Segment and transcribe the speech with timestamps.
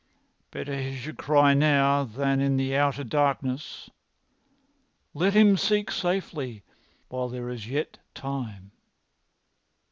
[0.49, 3.87] "Better he should cry now than in the outer darkness.
[5.13, 6.63] Let him seek safety
[7.09, 8.71] while there is yet time."